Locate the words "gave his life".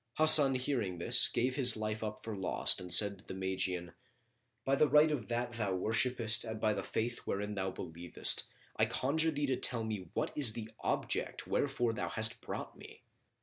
1.29-2.03